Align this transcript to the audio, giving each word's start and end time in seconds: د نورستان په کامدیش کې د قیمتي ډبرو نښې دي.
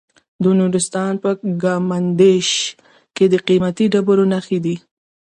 د 0.43 0.45
نورستان 0.59 1.13
په 1.23 1.29
کامدیش 1.63 2.49
کې 3.15 3.25
د 3.29 3.35
قیمتي 3.47 3.85
ډبرو 3.93 4.25
نښې 4.31 4.59
دي. 4.65 4.75